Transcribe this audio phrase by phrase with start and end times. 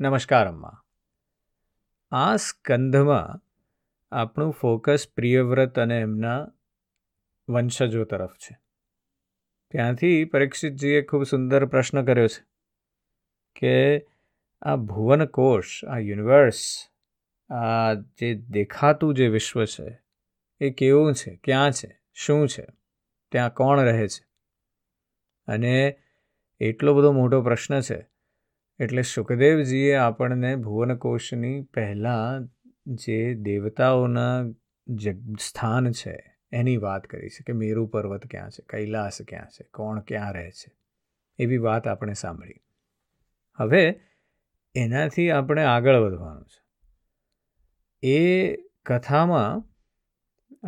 [0.00, 0.84] નમસ્કાર, અમ્મા.
[2.10, 3.40] આ સ્કંધમાં
[4.12, 6.48] આપણું ફોકસ પ્રિયવ્રત અને એમના
[7.48, 8.58] વંશજો તરફ છે.
[9.70, 12.46] ત્યાંથી પરીક્ષિતજીએ ખૂબ સુંદર પ્રશ્ન કર્યો છે
[13.56, 14.06] કે
[14.62, 16.88] આ ભુવન કોષ આ યુનિવર્સ,
[17.50, 20.00] આ જે દેખાતું જે વિશ્વ છે,
[20.60, 22.66] એ કેવું છે, ક્યાં છે, શું છે,
[23.32, 24.26] ત્યાં કોણ રહે છે?
[25.46, 25.98] અને
[26.60, 28.17] એટલો બધો મોટો પ્રશ્ન છે
[28.80, 32.48] એટલે સુખદેવજીએ આપણને ભુવનકોશની પહેલાં
[32.86, 34.44] જે દેવતાઓના
[34.86, 39.64] જગ, સ્થાન છે, એની વાત કરી છે કે મેરુ પર્વત ક્યાં છે, કૈલાસ ક્યાં છે,
[39.64, 40.76] કોણ ક્યાં રહે છે,
[41.38, 42.62] એવી વાત આપણે સાંભળી.
[43.56, 44.00] હવે
[44.74, 46.62] એનાથી આપણે આગળ વધવાનું છે.
[48.02, 48.56] એ
[48.86, 49.68] કથામાં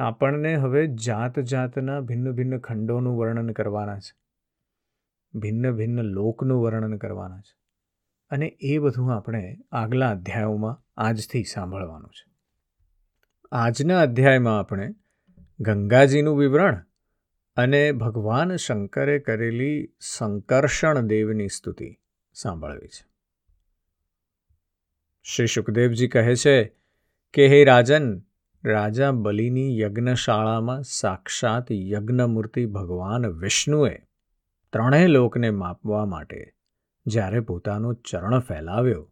[0.00, 4.18] આપણને હવે જાત જાતના ભિન્ન ભિન્ન ખંડોનું વર્ણન કરવાના છે.
[5.38, 7.59] ભિન્ન ભિન્ન લોકનું વર્ણન કરવાના છે.
[8.30, 12.30] અને એ બધું આપણે આગલા અધ્યાયોમાં આજથી સાંભળવાનું છે.
[13.52, 14.94] આજના અધ્યાયમાં આપણે
[15.60, 16.84] ગંગાજીનું વિવરણ
[17.56, 21.96] અને ભગવાન શંકરે કરેલી સંકર્ષણ દેવની સ્તુતિ
[22.32, 23.10] સાંભળવી છે.
[25.22, 26.72] શ્રી સુખદેવજી કહે છે
[27.32, 28.22] કે, હે રાજન,
[28.64, 33.98] રાજા બલિની યજ્ઞશાળામાં સાક્ષાત યજ્ઞમૂર્તિ ભગવાન વિષ્ણુએ
[34.72, 36.59] ત્રણેય લોકને માપવા માટે
[37.10, 39.04] જ્યારે પોતાનો ચરણ ફેલાવ્યો,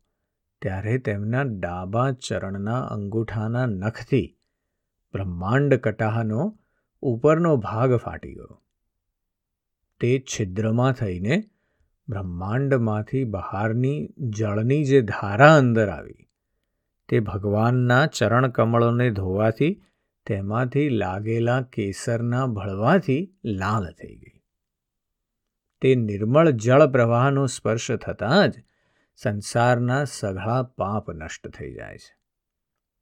[0.63, 4.29] ત્યારે તેમના ડાબા ચરણના અંગૂઠાના નખથી
[5.15, 6.47] બ્રહ્માંડ કટાહનો
[7.03, 8.57] ઉપરનો ભાગ ફાટી ગયો.
[10.01, 11.35] તે છિદ્રમાં થઈને
[12.09, 13.99] બ્રહ્માંડમાંથી બહારની
[14.39, 16.23] જળની જે ધારા અંદર આવી,
[17.09, 19.75] તે ભગવાનના ચરણ કમળોને ધોવાથી
[20.27, 24.38] તેમાંથી લાગેલા કેસરના ભળવાથી લાલ થઈ ગઈ.
[25.81, 28.55] તે નિર્મળ જળ પ્રવાહનો સ્પર્શ થતાં જ
[29.17, 32.17] સંસારના સઘળા પાપ નષ્ટ થઈ જાય છે.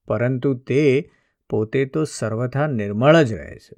[0.08, 1.10] પરંતુ તે
[1.50, 3.77] પોતે તો સર્વથા નિર્મળ જ રહે છે.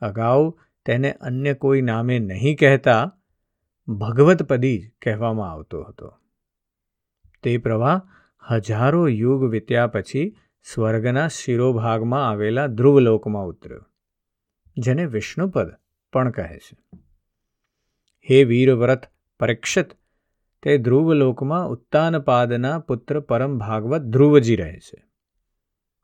[0.00, 3.12] અગાઉ તેને અન્ય કોઈ નામે નહીં કહેતા
[3.88, 6.18] ભગવતપદી જ કહેવામાં આવતો હતો.
[7.42, 8.00] તે પ્રવાહ
[8.50, 13.86] હજારો યુગ વીત્યા પછી સ્વર્ગના શિરોભાગમાં આવેલા ધ્રુવલોકમાં ઉતર્યો,
[14.76, 15.72] જેને વિષ્ણુપદ
[16.12, 16.76] પણ કહે છે.
[18.30, 19.02] હે વીરવ્રત,
[19.40, 19.86] પરીક્ષિત.
[20.62, 25.04] તે ધ્રુવલોકમાં ઉત્તાનપાદના પુત્ર પરમ ભાગવત ધ્રુવજી રહે છે.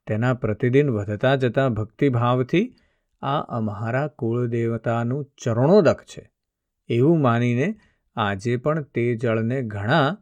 [0.06, 2.76] તેના પ્રતિદિન વધતા જતા ભક્તિભાવથી
[3.22, 6.30] આ અમારા કુળદેવતાનું ચરણોદક છે.
[6.88, 7.74] એવું માનીને
[8.16, 10.18] આજે પણ તે જળને ઘણા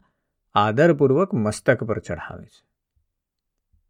[0.54, 2.66] આદરપૂર્વક મસ્તક પર ચઢાવે છે.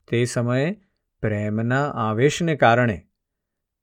[0.08, 0.76] તે સમયે
[1.20, 3.06] પ્રેમના આવેશને કારણે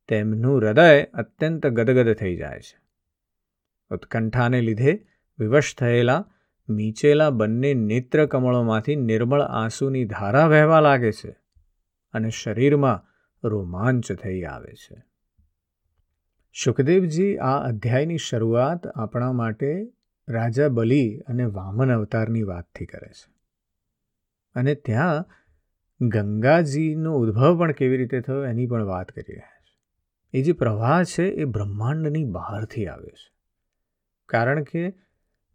[0.07, 2.90] તેમનું હૃદય અત્યંત ગદગદ થઈ જાય છે.
[3.91, 5.07] ઉત્કંઠાને લીધે
[5.39, 6.25] વિવશ થયેલા,
[6.69, 11.31] મીચેલા બંને નેત્ર કમળોમાંથી નિર્મળ આંસુની ધારા વહેવા લાગે છે
[12.13, 13.11] અને શરીરમાં
[13.47, 15.03] રોમાંચ થઈ આવે છે.
[16.63, 19.93] સુખદેવજી આ અધ્યાયની શરૂઆત આપણા માટે
[20.29, 23.33] રાજા બલિ અને વામન અવતારની વાતથી કરે છે.
[24.55, 25.25] અને ત્યાં
[26.07, 29.77] ગંગાજીનો ઉદ્ભવ પણ કેવી રીતે થયો એની પણ વાત કરી રહ્યા છે.
[30.33, 33.30] એ જે પ્રવાહ છે એ બ્રહ્માંડની બહારથી આવ્યો છે.
[34.31, 34.93] કારણ કે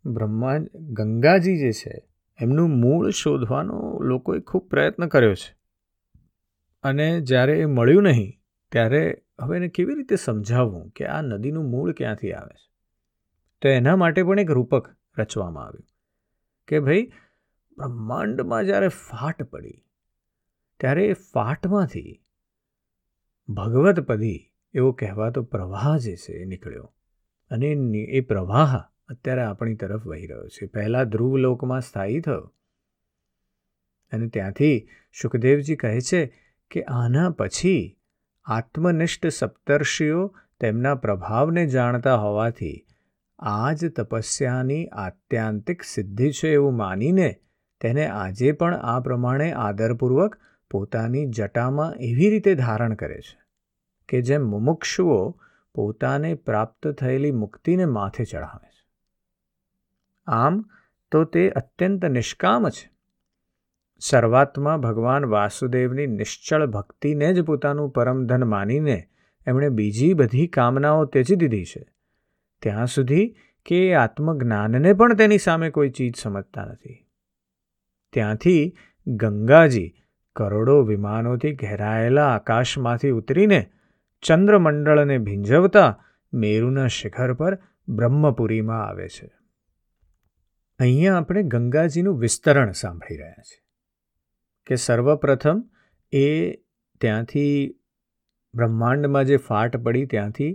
[0.05, 2.09] બ્રહ્માંડ ગંગાજી જે છે,
[2.41, 5.57] એમનું મૂળ શોધવાનો લોકોએ ખૂબ પ્રયત્ન કર્યો છે.
[6.83, 8.41] અને જ્યારે એ મળ્યું નહીં,
[8.73, 12.75] ત્યારે હવે એને કેવી રીતે સમજાવવું કે આ નદીનું મૂળ ક્યાંથી આવે છે?
[13.63, 15.87] તો એના માટે પણ એક રૂપક રચવામાં આવ્યું
[16.69, 17.13] કે ભાઈ,
[17.79, 19.85] બ્રહ્માંડમાં જ્યારે ફાટ પડી,
[20.81, 22.23] ત્યારે એ ફાટમાંથી
[23.49, 26.93] ભગવતપદી, એવો કહેવાતો પ્રવાહ જે છે એ નીકળ્યો.
[27.51, 27.67] અને
[28.11, 30.67] એ પ્રવાહ અત્યારે આપણી તરફ વહી રહ્યો છે.
[30.67, 32.53] પહેલાં ધ્રુવલોકમાં સ્થાયી થયો.
[34.13, 34.89] અને ત્યાંથી
[35.23, 36.27] સુખદેવજી કહે છે
[36.71, 37.99] કે આના પછી
[38.45, 42.87] આત્મનિષ્ઠ સપ્તર્ષિઓ તેમના પ્રભાવને જાણતા હોવાથી
[43.39, 47.37] આ જ તપસ્યાની આત્યાંતિક સિદ્ધિ છે એવું માનીને
[47.81, 50.37] તેને આજે પણ આ પ્રમાણે આદરપૂર્વક
[50.71, 53.39] પોતાની જટામાં એવી રીતે ધારણ કરે છે
[54.09, 55.41] કે જેમ મુમુક્ષુઓ
[55.77, 58.89] પોતાને પ્રાપ્ત થયેલી મુક્તિને માથે ચઢાવે છે.
[60.27, 60.65] આમ
[61.13, 62.91] તો તે અત્યંત નિષ્કામ છે.
[64.01, 69.09] શરૂઆતમાં ભગવાન વાસુદેવની નિશ્ચળ ભક્તિને જ પોતાનું પરમધન માનીને
[69.47, 71.87] એમણે બીજી બધી કામનાઓ ત્યજી દીધી છે.
[72.63, 73.37] ત્યાં સુધી
[73.67, 77.07] કે એ આત્મજ્ઞાનને પણ તેની સામે કોઈ ચીજ સમજતા નથી.
[78.13, 78.77] ત્યાંથી
[79.07, 79.95] ગંગાજી
[80.37, 83.71] કરોડો વિમાનોથી ઘેરાયેલા આકાશમાંથી ઉતરીને
[84.23, 85.89] ચંદ્રમંડળને ભીંજવતા
[86.33, 87.59] મેરુના શિખર પર
[87.89, 89.29] બ્રહ્મપુરીમાં આવે છે.
[90.79, 93.63] અહીંયા આપણે ગંગાજીનું વિસ્તરણ સાંભળી રહ્યા છીએ
[94.67, 95.63] કે સર્વપ્રથમ
[96.13, 96.53] એ
[97.01, 97.79] ત્યાંથી
[98.55, 100.53] બ્રહ્માંડમાં જે ફાટ પડી ત્યાંથી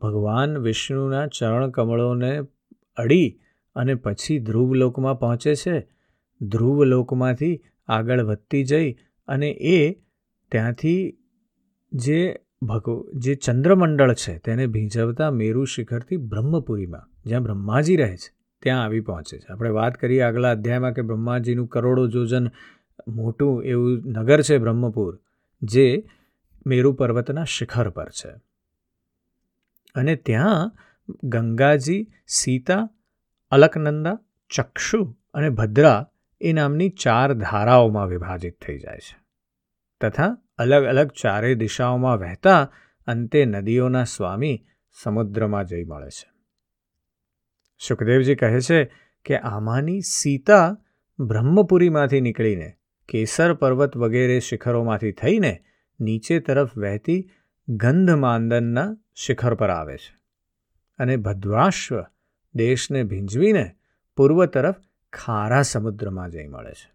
[0.00, 2.32] ભગવાન વિષ્ણુના ચરણ કમળોને
[2.96, 3.28] અડી
[3.76, 5.76] અને પછી ધ્રુવલોકમાં પહોંચે છે.
[6.40, 8.88] ધ્રુવલોકમાંથી આગળ વધતી જઈ
[9.28, 9.78] અને એ
[10.52, 11.18] ત્યાંથી
[11.92, 12.20] જે
[12.66, 19.00] ભગવ જે ચંદ્રમંડળ છે, તેને ભીંજવતા મેરુ શિખરથી બ્રહ્મપુરીમાં, જ્યાં બ્રહ્માજી રહે છે, ત્યાં આવી
[19.00, 19.52] પહોંચે છે.
[19.52, 22.46] આપણે વાત કરીએ આગલા અધ્યાયમાં કે બ્રહ્માજીનું કરોડો જોજન
[23.08, 25.20] મોટું એવું નગર છે બ્રહ્મપુર,
[25.62, 26.04] જે
[26.66, 28.30] મેરુ પર્વતના શિખર પર છે.
[29.94, 30.72] અને ત્યાં
[31.24, 32.88] ગંગાજી, સીતા,
[33.50, 34.18] અલકનંદા,
[34.54, 36.10] ચક્ષુ અને ભદ્રા
[36.40, 39.18] એ નામની ચાર ધારાઓમાં વિભાજિત થઈ જાય છે.
[40.00, 42.72] તથા અલગ અલગ ચારે દિશાઓમાં વહેતા
[43.06, 44.66] અંતે નદીઓના સ્વામી
[45.02, 46.30] સમુદ્રમાં જઈ મળે છે.
[47.78, 48.84] સુખદેવજી કહે છે
[49.24, 50.78] કે આમાંની સીતા
[51.18, 52.76] બ્રહ્મપુરીમાંથી નીકળીને,
[53.08, 55.64] કેસર પર્વત વગેરે શિખરોમાંથી થઈને
[56.00, 57.30] નીચે તરફ વહેતી
[57.68, 60.16] ગંધમાંદનના શિખર પર આવે છે
[60.98, 62.04] અને ભદ્રાશ્વ
[62.54, 63.74] દેશને ભીંજવીને
[64.16, 64.74] પૂર્વ તરફ
[65.12, 66.90] ખારા સમુદ્રમાં જઈ મળે છે.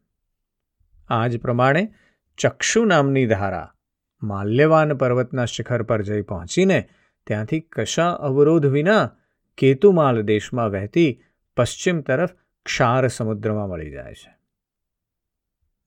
[1.10, 1.94] આ જ પ્રમાણે
[2.42, 3.74] ચક્ષુ નામની ધારા
[4.24, 6.90] માલ્યવાન પર્વતના શિખર પર જઈ પહોંચીને
[7.28, 9.10] ત્યાંથી કશા અવરોધ વિના
[9.58, 11.22] કેતુમાલ દેશમાં વહેતી
[11.58, 12.30] પશ્ચિમ તરફ
[12.66, 14.32] ક્ષાર સમુદ્રમાં મળી જાય છે.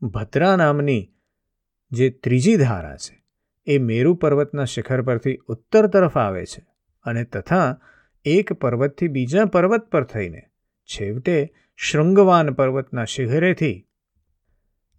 [0.09, 1.15] ભદ્રા નામની
[1.91, 3.25] જે ત્રીજી ધારા છે,
[3.67, 6.67] એ મેરુ પર્વતના શિખર પરથી ઉત્તર તરફ આવે છે
[7.05, 7.81] અને તથા
[8.25, 10.43] એક પર્વતથી બીજા પર્વત પર થઈને
[10.85, 13.89] છેવટે શૃંગવાન પર્વતના શિખરેથી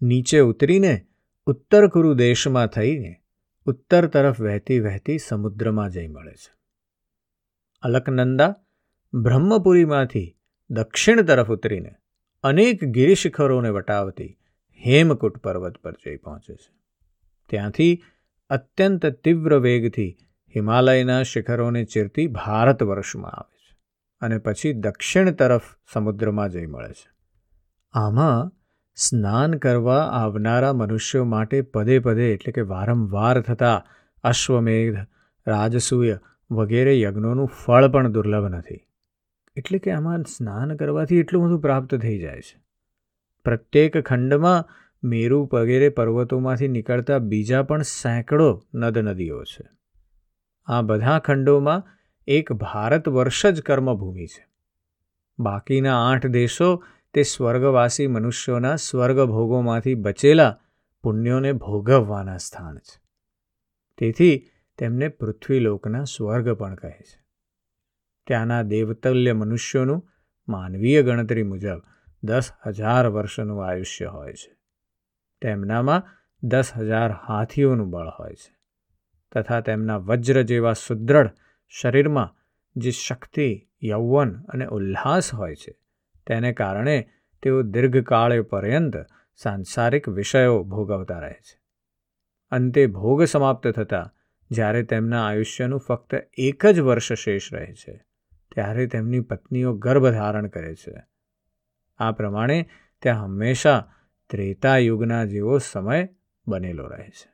[0.02, 1.08] નીચે ઉતરીને
[1.48, 3.16] ઉત્તર કુરુ દેશમાં થઈને
[3.66, 6.54] ઉત્તર તરફ વહેતી વહેતી સમુદ્રમાં જઈ મળે છે.
[7.82, 8.56] અલકનંદા
[9.14, 10.38] બ્રહ્મપુરીમાંથી
[10.70, 11.96] દક્ષિણ તરફ ઉતરીને
[12.44, 14.38] અનેક ગિરિશિખરોને વટાવતી
[14.86, 16.74] હેમકૂટ પર્વત પર જઈ પહોંચે છે.
[17.50, 18.04] ત્યાંથી
[18.50, 20.18] અત્યંત તીવ્ર વેગથી
[20.56, 23.78] હિમાલયના શિખરોને ચીરતી ભારત વર્ષમાં આવે છે
[24.22, 25.62] અને પછી દક્ષિણ તરફ
[25.94, 27.10] સમુદ્રમાં જઈ મળે છે.
[27.94, 28.52] આમાં
[28.96, 33.86] સ્નાન કરવા આવનારા મનુષ્યો માટે પદે પદે એટલે કે વારંવાર થતા
[34.24, 34.98] અશ્વમેધ
[35.48, 36.20] રાજસૂય
[36.52, 38.80] વગેરે યજ્ઞોનું ફળ પણ દુર્લભ નથી.
[39.56, 42.64] એટલે કે આમાં સ્નાન કરવાથી એટલું બધું પ્રાપ્ત થઈ જાય છે.
[43.44, 44.66] પ્રત્યેક ખંડમાં
[45.04, 49.70] મેરુ વગેરે પર્વતોમાંથી નીકળતા બીજા પણ સેંકડો નદ નદીઓ છે.
[50.66, 51.84] આ બધા ખંડોમાં
[52.28, 54.48] એક ભારત વર્ષ જ કર્મભૂમિ છે.
[55.40, 56.84] બાકીના આઠ દેશો
[57.16, 60.60] તે સ્વર્ગવાસી મનુષ્યોના સ્વર્ગભોગોમાંથી બચેલા
[61.04, 63.02] પુણ્યોને ભોગવવાના સ્થાન છે.
[63.98, 64.48] તેથી
[64.78, 67.26] તેમને પૃથ્વીલોકના સ્વર્ગ પણ કહે છે.
[68.28, 70.12] ત્યાંના દેવતલ્ય મનુષ્યોનું
[70.48, 71.82] માનવીય ગણતરી મુજબ
[72.24, 74.56] દસ હજાર વર્ષનું આયુષ્ય હોય છે.
[75.42, 76.04] તેમનામાં
[76.44, 78.58] દસ હજાર હાથીઓનું બળ હોય છે.
[79.32, 81.30] તથા તેમના વજ્ર જેવા સુદૃઢ
[81.70, 82.36] શરીરમાં
[82.76, 85.85] જે શક્તિ, યૌવન અને ઉલ્લાસ હોય છે
[86.28, 87.10] તેને કારણે
[87.42, 88.98] તેઓ દીર્ઘકાળ પર્યંત
[89.36, 91.60] સાંસારિક વિષયો ભોગવતા રહે છે.
[92.52, 94.12] અંતે ભોગ સમાપ્ત થતાં
[94.52, 98.06] જ્યારે તેમના આયુષ્યનું ફક્ત એક જ વર્ષ શેષ રહે છે,
[98.56, 101.04] ત્યારે તેમની પત્નીઓ ગર્ભ ધારણ કરે છે.
[101.98, 102.70] આ પ્રમાણે
[103.02, 103.92] ત્યાં હંમેશા
[104.30, 106.10] ત્રેતા યુગના જેવો સમય
[106.48, 107.34] બનેલો રહે છે.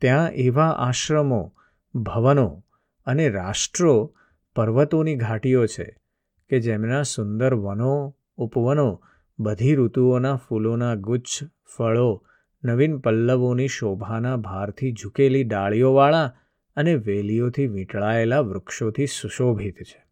[0.00, 1.54] ત્યાં એવા આશ્રમો,
[1.94, 2.64] ભવનો
[3.06, 4.14] અને રાષ્ટ્રો,
[4.56, 6.03] પર્વતોની ઘાટીઓ છે
[6.48, 9.02] કે જેમના સુંદર વનો, ઉપવનો,
[9.38, 11.44] બધી ઋતુઓના ફૂલોના ગુચ્છ,
[11.76, 12.26] ફળો,
[12.64, 16.32] નવીન પલ્લવોની શોભાના ભારથી ઝૂકેલી ડાળીઓવાળા
[16.76, 20.04] અને વેલીઓથી વીંટળાયેલા વૃક્ષોથી સુશોભિત છે.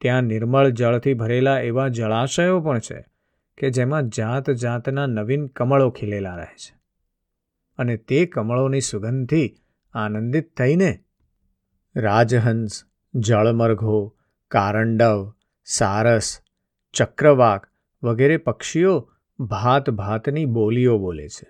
[0.00, 3.04] ત્યાં નિર્મળ જળથી ભરેલા એવા જળાશયો પણ છે
[3.58, 6.78] કે જેમાં જાત જાતના નવીન કમળો ખીલેલા રહે છે
[7.78, 9.56] અને તે કમળોની સુગંધથી
[9.94, 11.04] આનંદિત થઈને
[11.96, 14.16] રાજહંસ જળમરઘો
[14.50, 15.32] કારંડવ,
[15.64, 16.40] સારસ,
[16.92, 17.68] ચક્રવાક
[18.02, 21.48] વગેરે પક્ષીઓ ભાત ભાતની બોલીઓ બોલે છે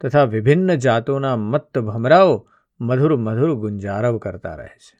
[0.00, 2.48] તથા વિભિન્ન જાતોના મત્ત ભમરાઓ
[2.80, 4.98] મધુર મધુર ગુંજારવ કરતા રહે છે.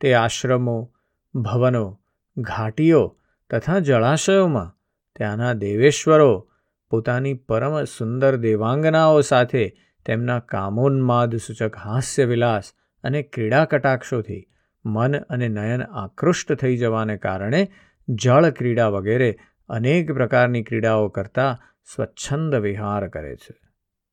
[0.00, 0.92] તે આશ્રમો,
[1.34, 2.00] ભવનો,
[2.36, 3.18] ઘાટીઓ
[3.50, 4.76] તથા જળાશયોમાં
[5.16, 6.50] ત્યાંના દેવેશ્વરો
[6.90, 9.76] પોતાની પરમ સુંદર દેવાંગનાઓ સાથે
[10.06, 12.72] તેમના કામોન્માદ સૂચક હાસ્યવિલાસ
[13.04, 14.48] અને ક્રીડા કટાક્ષોથી
[14.84, 17.72] મન અને નયન આકૃષ્ટ થઈ જવાને કારણે
[18.08, 19.38] જળ ક્રીડા વગેરે
[19.68, 21.60] અનેક પ્રકારની ક્રીડાઓ કરતા
[21.96, 23.54] સ્વચ્છંદ વિહાર કરે છે.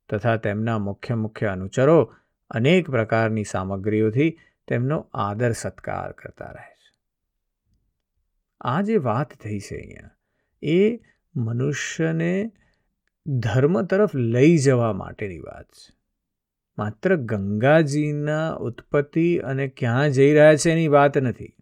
[0.10, 2.14] તથા તેમના મુખ્ય મુખ્ય અનુચરો
[2.50, 7.00] અનેક પ્રકારની સામગ્રીઓથી તેમનો આદર સત્કાર કરતા રહે છે.
[8.62, 10.10] આ જે વાત થઈ છે અહીંયા,
[10.64, 11.00] એ
[11.36, 12.52] મનુષ્યને
[13.26, 16.01] ધર્મ તરફ લઈ જવા માટેની વાત છે.
[16.78, 21.56] માત્ર ગંગાજીના ઉત્પત્તિ અને ક્યાં જઈ રહ્યા છે એની વાત નથી.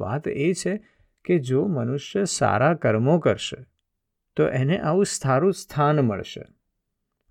[0.00, 0.88] વાત એ છે
[1.24, 3.56] કે જો મનુષ્ય સારા કર્મો કરશે,
[4.36, 6.44] તો એને આવું સારું સ્થાન મળશે.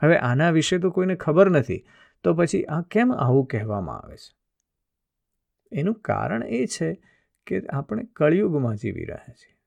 [0.03, 1.85] હવે આના વિશે તો કોઈને ખબર નથી,
[2.23, 4.35] તો પછી આ કેમ આવું કહેવામાં આવે છે?
[5.71, 6.93] એનું કારણ એ છે
[7.47, 9.57] કે આપણે કળિયુગમાં જીવી રહ્યા છીએ.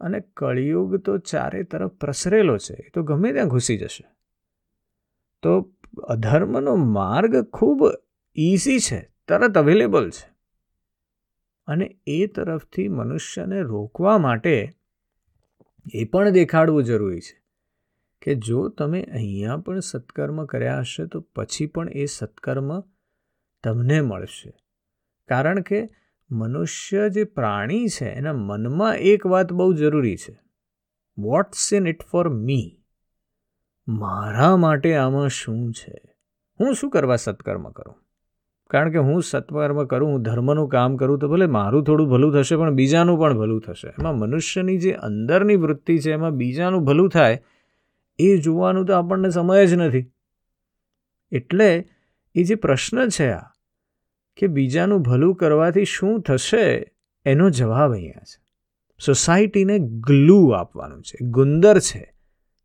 [0.00, 4.04] અને કળિયુગ તો ચારે તરફ પ્રસરેલો છે, એ તો ગમે ત્યાં ઘૂસી જશે.
[5.42, 7.90] તો અધર્મનો માર્ગ ખૂબ
[8.36, 10.38] ઇઝી છે, તરત અવેલેબલ છે.
[11.66, 14.72] અને એ તરફથી મનુષ્યને રોકવા માટે
[15.94, 17.42] એ પણ દેખાડવું જરૂરી છે
[18.22, 22.80] કે જો તમે અહીંયા પણ સત્કર્મ કર્યા હશે તો પછી પણ એ સત્કર્મ
[23.64, 24.54] તમને મળશે.
[25.28, 25.88] કારણ કે
[26.30, 30.38] મનુષ્ય જે પ્રાણી છે એના મનમાં એક વાત બહુ જરૂરી છે.
[31.18, 32.77] What's in it for me
[33.88, 36.02] મારા માટે આમાં શું છે?
[36.60, 37.94] હું શું કરવા સત્કર્મ કરું?
[38.70, 42.56] કારણ કે હું સત્કર્મ કરું, હું ધર્મનું કામ કરું, તો ભલે મારું થોડું ભલું થશે,
[42.56, 43.88] પણ બીજાનું પણ ભલું થશે.
[43.88, 47.42] એમાં મનુષ્યની જે અંદરની વૃત્તિ છે, એમાં બીજાનું ભલું થાય,
[48.18, 50.10] એ જોવાનું તો આપણને સમય જ નથી.
[51.32, 51.88] એટલે
[52.34, 53.42] એ જે પ્રશ્ન છે આ,
[54.36, 58.42] કે બીજાનું ભલું કરવાથી શું થશે, એનો જવાબ અહીંયા છે.
[59.06, 62.17] સોસાયટીને ગ્લુ આપવાનું છે, ગુંદર છે.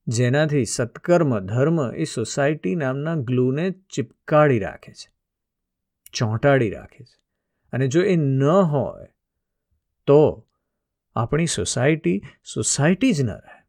[0.08, 5.14] જેનાથી સત્કર્મ, ધર્મ એ સોસાયટી નામના ગ્લુને ચિપકાડી રાખે છે,
[6.14, 7.24] ચોંટાડી રાખે છે.
[7.72, 9.08] અને જો એ ન હોય,
[10.06, 10.48] તો
[11.16, 12.22] આપણી સોસાયટી
[12.54, 13.64] સોસાયટી જ ન રહે.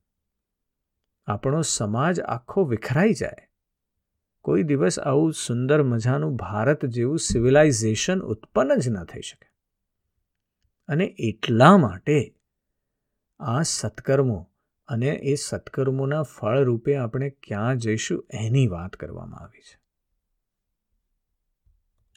[1.26, 3.50] આપણો સમાજ આખો વિખરાઈ જાય.
[4.40, 9.50] કોઈ દિવસ આવું સુંદર મજાનું ભારત જેવું સિવિલાઇઝેશન ઉત્પન્ન જ ન થઈ શકે.
[10.88, 12.34] અને એટલા માટે
[13.40, 14.50] આ સત્કર્મો
[14.88, 19.84] અને એ સત્કર્મોના ફળ રૂપે આપણે ક્યાં જઈશું એની વાત કરવામાં આવી છે.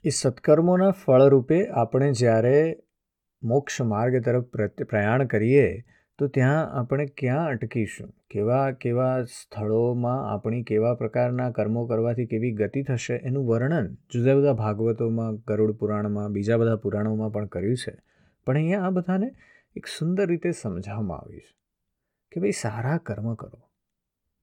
[0.04, 2.80] એ સત્કર્મોના ફળ રૂપે આપણે જ્યારે
[3.44, 4.44] મોક્ષ માર્ગ તરફ
[4.84, 5.84] પ્રયાણ કરીએ,
[6.18, 8.14] તો ત્યાં આપણે ક્યાં અટકીશું?
[8.30, 14.54] કેવા કેવા સ્થળોમાં આપણી કેવા પ્રકારના કર્મો કરવાથી કેવી ગતિ થશે એનું વર્ણન જુદા જુદા
[14.54, 17.98] ભાગવતોમાં, ગરુડ પુરાણમાં, બીજા બધા પુરાણોમાં પણ કર્યું છે.
[18.46, 19.36] પણ અહીંયા આ બધાને
[19.76, 21.58] એક સુંદર રીતે સમજાવવામાં આવ્યું છે.
[22.38, 23.70] કે ભાઈ સારા કર્મ કરો.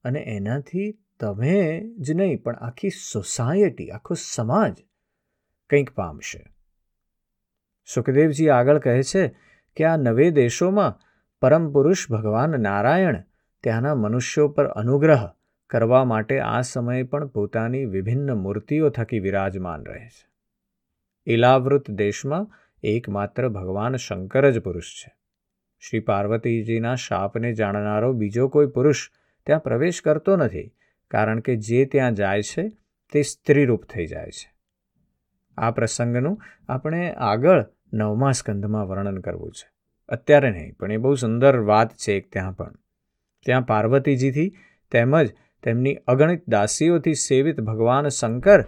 [0.05, 4.77] અને એનાથી તમે જ નહીં, પણ આખી સોસાયટી, આખો સમાજ
[5.71, 6.45] કંઈક પામશે.
[7.95, 9.37] સુખદેવજી આગળ કહે છે
[9.77, 11.01] કે આ નવે દેશોમાં
[11.41, 13.23] પરમ પુરુષ ભગવાન નારાયણ
[13.63, 15.31] ત્યાંના મનુષ્યો પર અનુગ્રહ
[15.71, 20.29] કરવા માટે આ સમયે પણ પોતાની વિભિન્ન મૂર્તિઓ થકી વિરાજમાન રહે છે.
[21.27, 25.24] ઇલાવૃત દેશમાં એકમાત્ર ભગવાન શંકર જ પુરુષ છે.
[25.89, 29.11] શ્રી પાર્વતીજીના શાપને જાણનારો બીજો કોઈ પુરુષ
[29.47, 30.75] ત્યાં પ્રવેશ કરતો નથી,
[31.11, 32.73] કારણ કે જે ત્યાં જાય છે,
[33.13, 34.55] તે સ્ત્રીરૂપ થઈ જાય છે.
[35.57, 39.69] આ પ્રસંગનું આપણે આગળ નવમા સ્કંધમાં વર્ણન કરવું છે.
[40.09, 42.75] અત્યારે નહીં, પણ એ બહુ સુંદર વાત છે એક ત્યાં પણ.
[43.45, 44.57] ત્યાં પાર્વતીજીથી
[44.91, 48.65] તેમજ તેમની અગણિત દાસીઓથી સેવિત ભગવાન શંકર,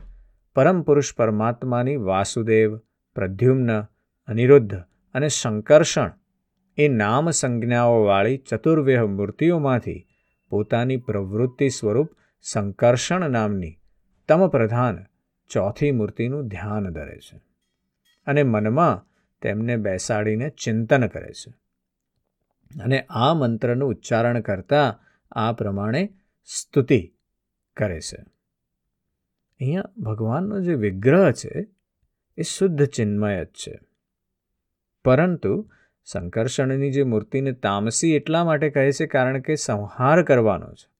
[0.54, 2.76] પરમ પુરુષ પરમાત્માની વાસુદેવ,
[3.14, 3.80] પ્રદ્યુમ્ન,
[4.28, 4.75] અનિરુદ્ધ
[5.14, 6.11] અને શંકર્ષણ
[6.76, 10.06] એ નામ સંજ્ઞાઓવાળી ચતુર્વેહ મૂર્તિઓમાંથી
[10.49, 12.09] પોતાની પ્રવૃત્તિ સ્વરૂપ
[12.42, 13.78] સંકર્ષણ નામની
[14.28, 15.04] તમપ્રધાન
[15.49, 17.40] ચોથી મૂર્તિનું ધ્યાન ધરે છે
[18.26, 19.06] અને મનમાં
[19.42, 21.50] તેમને બેસાડીને ચિંતન કરે છે.
[22.83, 25.00] અને આ મંત્રનું ઉચ્ચારણ કરતા
[25.33, 26.14] આ પ્રમાણે
[26.45, 27.14] સ્તુતિ
[27.76, 28.23] કરે છે.
[29.61, 31.66] અહીંયા ભગવાનનો જે વિગ્રહ છે
[32.37, 33.80] એ શુદ્ધ ચિન્મય જ છે.
[35.04, 35.71] પરંતુ
[36.06, 40.90] સંકર્ષણની જે મૂર્તિને તામસી એટલા માટે કહે છે કારણ કે સંહાર કરવાનો છે.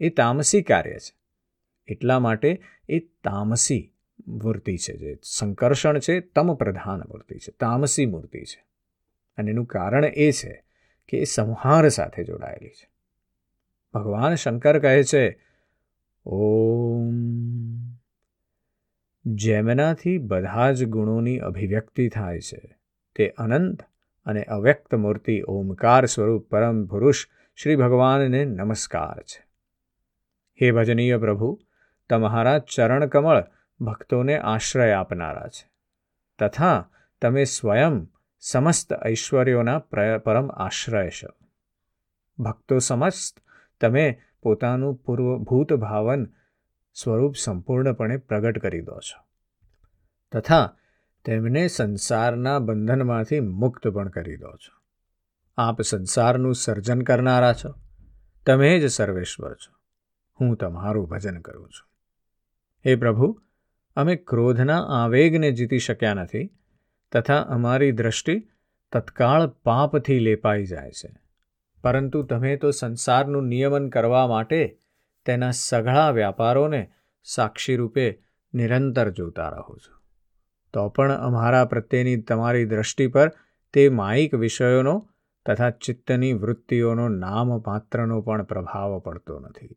[0.00, 1.16] એ તામસી કાર્ય છે.
[1.86, 3.92] એટલા માટે એ તામસી
[4.26, 8.64] મૂર્તિ છે જે સંકર્ષણ છે, તમ પ્રધાન મૂર્તિ છે, તામસી મૂર્તિ છે.
[9.36, 10.64] અને એનું કારણ એ છે
[11.08, 12.90] કે એ સંહાર સાથે જોડાયેલી છે.
[13.94, 15.38] ભગવાન શંકર કહે છે,
[16.26, 17.12] ઓમ.
[19.24, 22.76] જેમનાથી બધા જ ગુણોની અભિવ્યક્તિ થાય છે,
[23.16, 23.82] તે અનંત
[24.24, 29.46] અને અવ્યક્ત મૂર્તિ ઓમકાર સ્વરૂપ પરમ પુરુષ શ્રી ભગવાનને નમસ્કાર છે.
[30.62, 31.60] હે ભજનીય પ્રભુ,
[32.10, 33.44] તમારા ચરણકમળ
[33.80, 35.70] ભક્તોને આશ્રય આપનારા છે.
[36.38, 36.90] તથા
[37.22, 38.06] તમે સ્વયં
[38.38, 39.78] સમસ્ત ઐશ્વર્યોના
[40.24, 41.28] પરમ આશ્રય છો.
[42.42, 43.40] ભક્તો સમસ્ત
[43.80, 46.26] તમે પોતાનું પૂર્વ ભૂત ભાવન
[46.94, 49.24] સ્વરૂપ સંપૂર્ણપણે પ્રગટ કરી દો છો.
[50.32, 50.76] તથા
[51.24, 54.80] તેમને સંસારના બંધનમાંથી મુક્ત પણ કરી દો છો.
[55.56, 57.74] આપ સંસારનું સર્જન કરનારા છો.
[58.46, 59.74] તમે જ સર્વેશ્વર છો.
[60.40, 61.88] હું તમારું ભજન કરું છું.
[62.86, 63.42] હે પ્રભુ,
[63.96, 66.50] અમે ક્રોધના આવેગને જીતી શક્યા નથી,
[67.12, 68.48] તથા અમારી દૃષ્ટિ
[68.92, 71.20] તત્કાળ પાપથી લેપાઈ જાય છે.
[71.82, 74.78] પરંતુ તમે તો સંસારનું નિયમન કરવા માટે
[75.26, 76.90] તેના સઘળા વ્યાપારોને
[77.24, 78.22] સાક્ષી રૂપે
[78.54, 79.93] નિરંતર જોતા રહો છો.
[80.74, 83.28] તો પણ અમારા પ્રત્યેની તમારી દૃષ્ટિ પર
[83.74, 85.08] તે માયિક વિષયોનો
[85.46, 89.76] તથા ચિત્તની વૃત્તિઓનો નામ માત્રનો પણ પ્રભાવ પડતો નથી.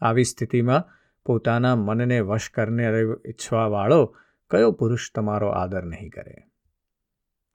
[0.00, 0.84] આવી સ્થિતિમાં
[1.24, 2.86] પોતાના મનને વશ કરને
[3.28, 4.16] ઈચ્છવાવાળો
[4.50, 6.36] કયો પુરુષ તમારો આદર નહીં કરે?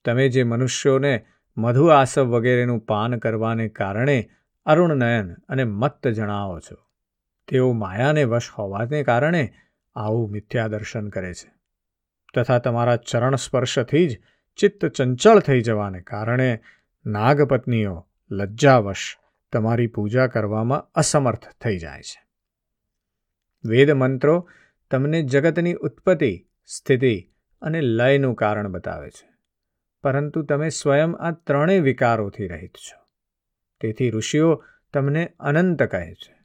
[0.06, 1.26] તમે જે મનુષ્યોને
[1.58, 4.30] મધુ આસવ વગેરેનું પાન કરવાને કારણે
[4.66, 6.76] અરુણનયન અને મત્ત જણાવો છો,
[7.48, 9.54] તેઓ માયાને વશ હોવાને કારણે
[9.96, 11.53] આવું મિથ્યા દર્શન કરે છે.
[12.34, 14.22] તથા તમારા ચરણ સ્પર્શથી જ
[14.56, 16.62] ચિત્ત ચંચળ થઈ જવાને કારણે
[17.06, 19.18] નાગપત્નીઓ લજ્જાવશ.
[19.52, 22.28] તમારી પૂજા કરવામાં અસમર્થ થઈ જાય છે.
[23.66, 24.50] વેદ મંત્રો
[24.92, 29.30] તમને જગતની ઉત્પત્તિ, સ્થિતિ અને લયનું કારણ બતાવે છે.
[30.04, 33.06] પરંતુ તમે સ્વયં આ ત્રણેય વિકારોથી રહિત છો.
[33.82, 34.64] તેથી ઋષિઓ
[34.94, 36.36] તમને અનંત કહે છે.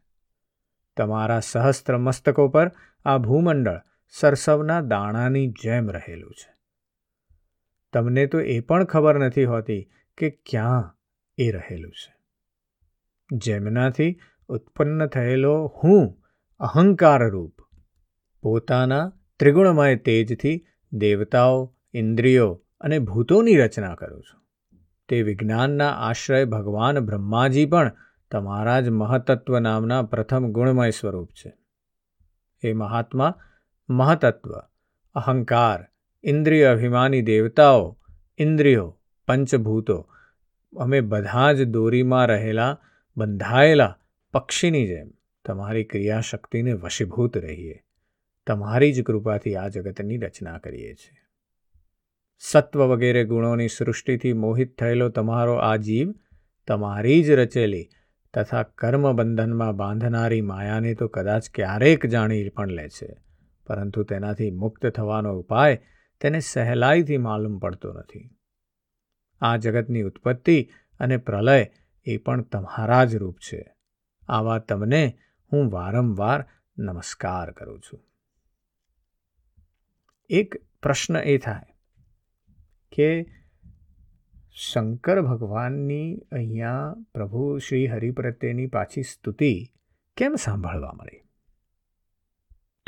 [0.96, 2.72] તમારા સહસ્ત્ર મસ્તકો પર
[3.04, 3.80] આ ભૂમંડળ
[4.10, 6.56] સરસવના દાણાની જેમ રહેલું છે.
[7.92, 10.96] તમને તો એ પણ ખબર નથી હોતી કે ક્યાં
[11.38, 12.18] એ રહેલું છે.
[13.32, 16.24] જેમનાથી ઉત્પન્ન થયેલો હું
[16.58, 17.54] અહંકાર રૂપ
[18.42, 24.40] પોતાના ત્રિગુણમય તેજથી દેવતાઓ, ઇન્દ્રિયો અને ભૂતોની રચના કરું છું.
[25.08, 27.92] તે વિજ્ઞાનના આશ્રય ભગવાન બ્રહ્માજી પણ
[28.30, 31.52] તમારા જ મહતત્વ નામના પ્રથમ ગુણમય સ્વરૂપ છે.
[32.62, 33.34] એ મહાત્મા
[33.90, 34.52] મહતત્વ,
[35.14, 35.86] અહંકાર,
[36.24, 37.98] ઇન્દ્રિય અભિમાની દેવતાઓ,
[38.38, 40.08] ઇન્દ્રિયો, પંચભૂતો.
[40.76, 42.80] અમે બધા જ દોરીમાં રહેલા,
[43.16, 43.98] બંધાયેલા
[44.32, 45.10] પક્ષીની જેમ
[45.44, 47.82] તમારી ક્રિયાશક્તિને વશીભૂત રહીએ.
[48.46, 51.16] તમારી જ કૃપાથી આ જગતની રચના કરીએ છીએ.
[52.38, 56.14] સત્વ વગેરે ગુણોની સૃષ્ટિથી મોહિત થયેલો તમારો આ જીવ
[56.66, 57.88] તમારી જ રચેલી
[58.34, 63.27] તથા કર્મબંધનમાં બાંધનારી માયાને તો કદાચ ક્યારેક જાણી પણ લે છે.
[63.68, 65.82] પરંતુ તેનાથી મુક્ત થવાનો ઉપાય
[66.20, 68.30] તેને સહેલાઈથી માલુમ પડતો નથી.
[69.40, 71.66] આ જગતની ઉત્પત્તિ અને પ્રલય
[72.04, 73.74] એ પણ તમારા જ રૂપ છે.
[74.28, 75.18] આવા તમને
[75.52, 76.44] હું વારંવાર
[76.78, 78.00] નમસ્કાર કરું છું.
[80.30, 81.74] એક પ્રશ્ન એ થાય
[82.92, 83.26] કે
[84.52, 89.66] શંકર ભગવાનની અહીંયા પ્રભુ શ્રી હરિ પ્રત્યેની પાછી સ્તુતિ
[90.16, 91.27] કેમ સાંભળવા મળી?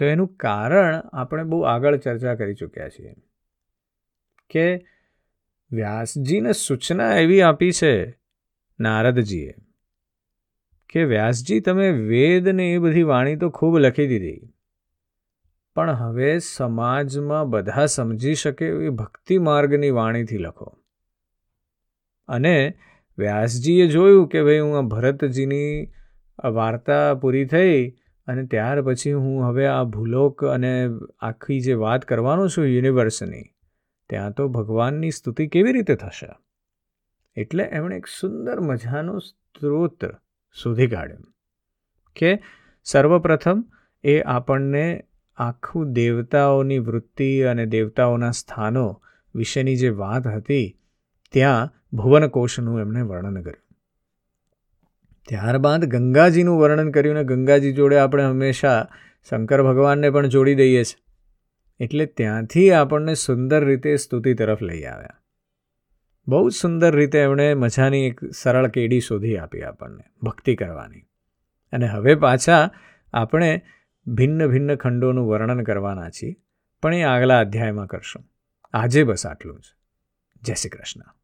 [0.01, 3.17] તો એનું કારણ આપણે બહુ આગળ ચર્ચા કરી ચૂક્યા છીએ
[4.51, 4.69] કે
[5.71, 7.93] વ્યાસજીને સૂચના એવી આપી છે
[8.81, 9.53] નારદજીએ
[10.91, 14.41] કે વ્યાસજી, તમે વેદ ને એ બધી વાણી તો ખૂબ લખી દીધી,
[15.77, 20.69] પણ હવે સમાજમાં બધા સમજી શકે એવી ભક્તિ માર્ગની વાણીથી લખો.
[22.29, 22.57] અને
[23.19, 25.93] વ્યાસજીએ જોયું કે ભાઈ, હું આ ભરતજીની
[26.53, 27.79] વાર્તા પૂરી થઈ
[28.31, 30.73] અને ત્યાર પછી હું હવે આ ભૂલોક અને
[31.21, 33.45] આખી જે વાત કરવાનો છું યુનિવર્સની,
[34.11, 36.31] ત્યાં તો ભગવાનની સ્તુતિ કેવી રીતે થશે?
[37.37, 40.05] એટલે એમણે એક સુંદર મજાનો સ્ત્રોત
[40.57, 41.31] શોધી કાઢ્યો
[42.17, 42.31] કે
[42.85, 43.65] સર્વપ્રથમ
[44.05, 44.85] એ આપણને
[45.39, 48.87] આખું દેવતાઓની વૃત્તિ અને દેવતાઓના સ્થાનો
[49.35, 50.67] વિશેની જે વાત હતી,
[51.33, 53.70] ત્યાં ભુવનકોશનું એમણે વર્ણન કર્યું.
[55.29, 58.89] ત્યારબાદ ગંગાજીનું વર્ણન કર્યું ને ગંગાજી જોડે આપણે હંમેશા
[59.31, 61.05] શંકર ભગવાનને પણ જોડી દઈએ છીએ
[61.81, 65.09] એટલે ત્યાંથી આપણને સુંદર રીતે સ્તુતિ તરફ લઈ આવ્યા.
[66.29, 71.01] બહુ જ સુંદર રીતે એમણે મજાની એક સરળ કેડી શોધી આપી આપણને, ભક્તિ કરવાની.
[71.73, 72.71] અને હવે પાછા
[73.13, 73.63] આપણે
[74.07, 76.37] ભિન્ન ભિન્ન ખંડોનું વર્ણન કરવાના છીએ,
[76.83, 78.25] પણ એ આગલા અધ્યાયમાં કરશું.
[78.73, 79.65] આજે બસ આટલું જ.
[80.43, 81.20] જય શ્રી કૃષ્ણ.